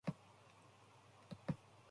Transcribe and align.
He 0.03 0.11
lived 0.13 1.49
in 1.49 1.55
Pune. 1.55 1.59